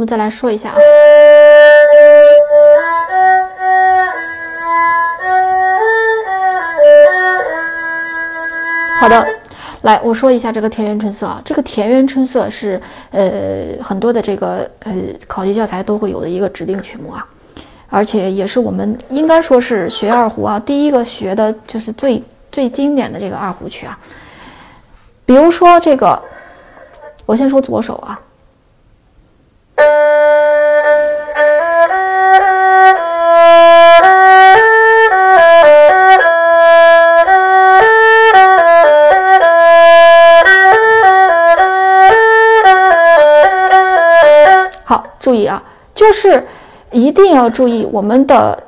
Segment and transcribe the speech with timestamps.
[0.00, 0.76] 我们再来说一下啊。
[8.98, 9.26] 好的，
[9.82, 11.42] 来我说一下这个田园春色啊。
[11.44, 14.94] 这个田园春色是呃很多的这个呃
[15.28, 17.26] 考级教材都会有的一个指定曲目啊，
[17.90, 23.98] 而且也是我们应该说是学二胡啊第一个学的就是最最经典的这个二胡曲啊。
[25.26, 26.18] 比如说这个。
[27.26, 28.18] 我先说左手啊，
[46.10, 46.44] 就是
[46.90, 48.60] 一定要注意我们的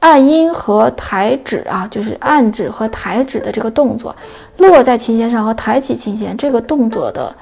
[0.00, 4.14] 按音和抬指啊，就是按指和抬指的这个动作，
[4.58, 7.34] 落在琴弦上和抬起琴弦这个动作的。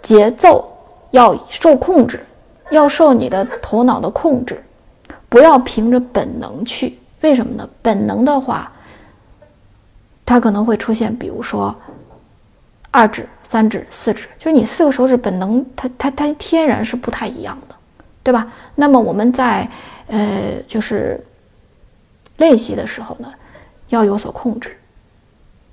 [0.00, 0.66] 节奏
[1.10, 2.24] 要受控制，
[2.70, 4.64] 要受你的头脑的控制，
[5.28, 6.98] 不要凭着本能去。
[7.20, 7.68] 为什么呢？
[7.82, 8.72] 本能的话，
[10.24, 11.74] 它可能会出现，比如说
[12.90, 17.74] 二指、三指、四指，就是你四个手指本能，它它它天然是不太一样的，
[18.24, 18.48] 对吧？
[18.74, 19.68] 那么我们在
[20.08, 21.24] 呃就是
[22.38, 23.32] 练习的时候呢，
[23.90, 24.76] 要有所控制。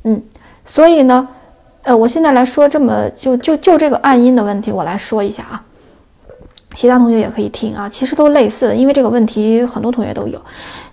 [0.04, 0.22] 嗯，
[0.64, 1.28] 所以呢。
[1.84, 5.66] 呃，我现在来说这么就就就这个按音的问题，我来说一下啊，
[6.76, 10.40] 其他同学也可以听啊，其实都类似的，因为这个问题很多同学都有，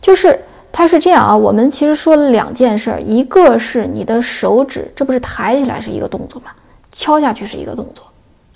[0.01, 0.41] 就是
[0.73, 6.53] 它是这样啊，我们其实说了两件事，一个是你的手指，这不是抬起来是一个动作吗？
[6.91, 8.08] 敲下去是一个动作，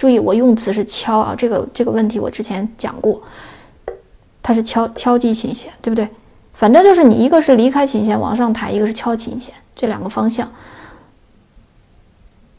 [0.03, 3.23] 注意我用词是敲啊，这个这个问题我之前讲过，
[4.43, 6.09] 它是敲敲击琴弦，对不对？
[6.53, 10.53] 反正就是你一个是离开琴弦往上抬，一个是敲琴弦，这两个方向。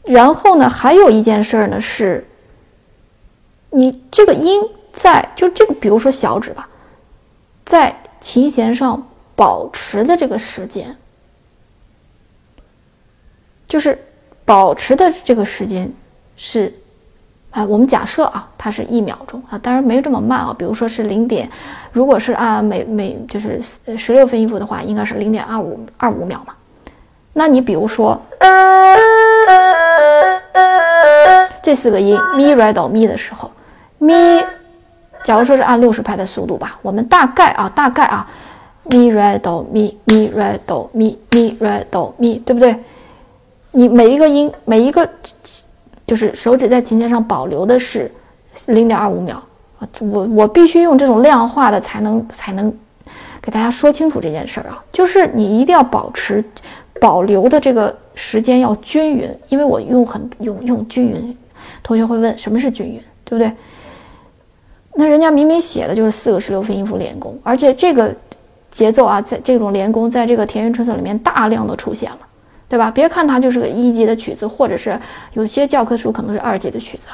[0.04, 2.26] 然后呢，还有一件事儿呢，是，
[3.68, 4.62] 你这个音
[4.94, 6.66] 在就这个，比如说小指吧，
[7.66, 9.06] 在琴弦上
[9.36, 10.96] 保持的这个时间，
[13.66, 14.02] 就是
[14.46, 15.92] 保持的这个时间
[16.36, 16.72] 是，
[17.54, 21.48] 啊，我们假设啊，它是一秒钟啊，当然没有这么慢啊，比如说是零点，
[21.92, 23.60] 如果是按每每就是
[23.96, 26.52] 十六分音符的话，应该是零点二五二五秒嘛。
[27.32, 28.20] 那你比如说。
[31.62, 33.50] 这四个音咪、来、哆、咪的时候，
[33.96, 34.12] 咪，
[35.22, 38.28] 假如说是按六十拍的速度吧，我们大概啊，大概啊，
[38.82, 42.76] 咪、来、哆、咪、咪、来、哆、咪、咪、来、哆、咪，对不对？
[43.70, 45.08] 你每一个音，每一个
[46.14, 48.08] 就是手指在琴键上保留的是
[48.66, 49.42] 零点二五秒
[49.80, 52.72] 啊，我我必须用这种量化的才能才能
[53.42, 56.44] 给大家说清楚这件事儿啊，就是你一定要保持
[57.00, 61.36] 保留的这个时间要均匀，因为我用很用用均匀。
[61.82, 63.52] 同学会问什么是均匀，对不对？
[64.94, 68.14] 那人家明明写的就是四个十六分音符连弓，而且这个
[68.70, 72.20] 节奏啊，在这种连弓，在这个田园春色里面大量的出现了，
[72.68, 72.90] 对吧？
[72.90, 74.98] 别看它就是个一级的曲子，或者是
[75.34, 77.06] 有些教科书可能是二级的曲子，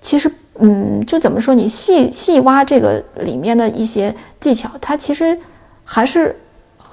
[0.00, 5.38] 其实，嗯，就怎么说，你细细挖这个里面的一些技巧，它其实
[5.84, 6.34] 还是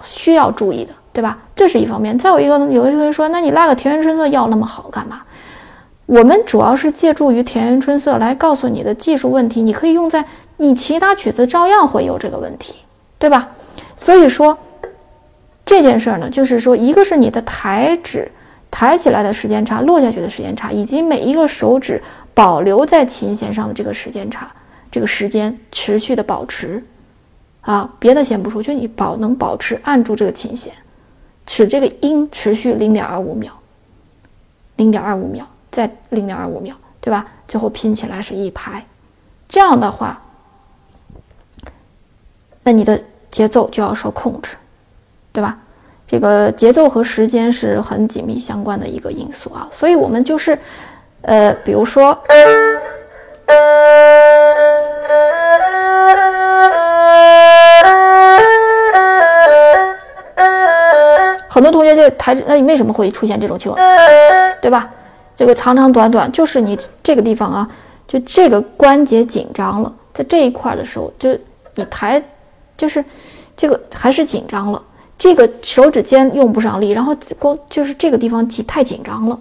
[0.03, 1.37] 需要注意的，对吧？
[1.55, 2.17] 这是一方面。
[2.17, 5.21] 再有一个，有的同学说，那你拉个田园春色要那么好干嘛？
[6.05, 10.23] 我们主要是借助于田园春色来告诉你的技术问题，你可以用在
[10.57, 12.75] 你其他曲子，照样会有这个问题，
[13.17, 13.47] 对吧？
[13.97, 14.55] 所以说
[15.65, 18.31] 这件事儿呢，就是说，一个是你的抬指、
[18.69, 22.01] 抬起来的时间差、落下去的时间差，以及每一个手指
[22.35, 24.51] 保留在琴弦上的这个时间差，
[24.91, 26.83] 这个时间持续的保持，
[27.61, 30.71] 啊，别的先不说，就你保能保持按住这个琴弦，
[31.47, 33.51] 使这个音持续零点二五秒，
[34.75, 37.25] 零点二五秒，再零点二五秒，对吧？
[37.47, 38.85] 最后拼起来是一拍，
[39.47, 40.21] 这样的话，
[42.61, 44.55] 那你的节奏就要受控制，
[45.35, 45.57] 对吧？
[46.07, 50.57] 这个节奏和时间是很紧密相关的一个因素啊，所以我们就是，
[51.23, 52.17] 呃，比如说，
[61.49, 63.83] 很多同学就抬，那你为什么会出现这种情况，
[64.61, 64.89] 对吧？
[65.35, 67.69] 这个长长短短，就是你这个地方啊，
[68.07, 71.37] 就这个关节紧张了，在这一块的时候，就
[71.73, 72.23] 你抬，
[72.77, 73.03] 就是
[73.57, 74.81] 这个还是紧张了。
[75.17, 79.39] 这个手指尖用不上力，然后光就是这个地方紧太紧张了，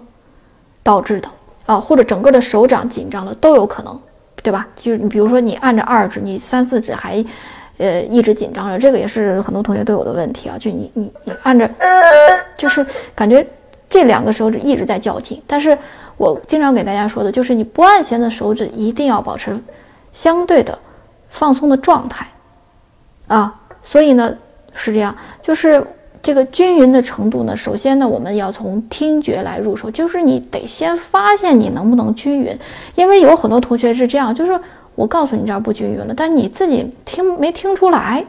[0.81, 1.29] 导致的
[1.65, 3.99] 啊，或者整个的手掌紧张了都有可能，
[4.41, 4.65] 对吧？
[4.75, 7.23] 就是你比如说你按着二指，你三四指还，
[7.77, 10.57] 呃，一直紧张着，这个也是很多同学都有的问题啊。
[10.57, 11.69] 就你你你按着，
[12.55, 13.45] 就是感觉
[13.89, 15.41] 这两个手指一直在较劲。
[15.45, 15.77] 但是
[16.15, 19.59] 我经常给大家说的就是，你不按弦的手指一定要保持
[20.13, 20.79] 相对的
[21.27, 22.25] 放松的状态
[23.27, 23.53] 啊。
[23.83, 24.33] 所以呢。
[24.75, 25.83] 是这样，就是
[26.21, 27.55] 这个均匀的程度呢。
[27.55, 32.55] 首先呢，我们要从听觉来入手，就是你得先发现你能不能均匀，
[32.95, 34.59] 因为有很多同学是这样，就是
[34.95, 38.25] 我告诉你这儿不均匀了，但你自己听没听出来。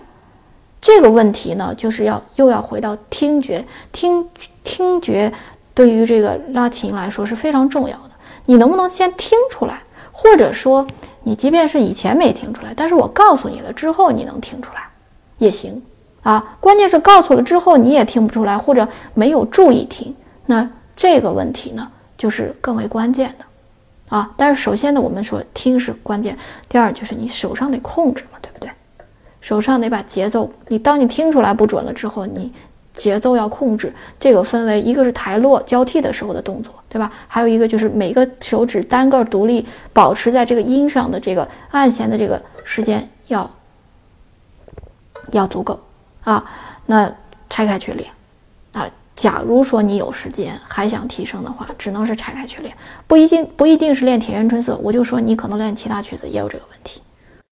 [0.81, 4.28] 这个问题呢，就是要又要回到听觉，听
[4.62, 5.32] 听觉
[5.75, 8.10] 对于这个拉琴来说是非常重要的。
[8.44, 9.82] 你能不能先听出来，
[10.12, 10.87] 或者说
[11.25, 14.82] 你即便是以前没听出来，但是我告诉你了之后，你能听出来
[15.38, 15.82] 也行。
[16.26, 20.12] 啊，关键是告诉了之后你也听不出来，或者没有注意听，
[20.46, 21.88] 那这个问题呢，
[22.19, 23.44] 就是更为关键的，
[24.08, 24.28] 啊。
[24.37, 26.37] 但是首先呢，我们说听是关键，
[26.69, 28.69] 第二就是你手上得控制嘛，对不对？
[29.40, 32.52] 手上得把节奏，你当你听出来不准了之后，你
[32.93, 33.94] 节奏要控制。
[34.19, 37.12] 这个分为一个是抬落交替的时候的动作，对吧？
[37.28, 43.49] 还有一个就是每个手指单个独立保持在这个音上的这个按弦的这个时间要
[45.31, 45.78] 要足够。
[46.26, 46.44] 啊，
[46.87, 47.08] 那
[47.49, 48.11] 拆开去练，
[48.73, 48.84] 啊，
[49.14, 52.76] 假如说你有时间还想提升的话，只能是拆开去练，
[53.06, 57.00] 不一定不一定是练《铁原春色》，我就说你可能练其他曲子也有这个问题。